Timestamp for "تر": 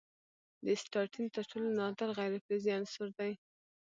1.35-1.43